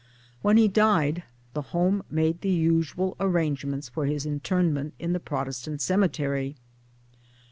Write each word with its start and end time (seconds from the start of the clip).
When 0.41 0.57
he 0.57 0.67
died 0.67 1.21
the 1.53 1.61
Home 1.61 2.01
made 2.09 2.41
the 2.41 2.49
usual 2.49 3.15
arrange 3.19 3.65
ments 3.67 3.87
for 3.87 4.07
his 4.07 4.25
interment 4.25 4.95
in 4.97 5.13
the 5.13 5.19
Protestant 5.19 5.79
Cemetery. 5.79 6.55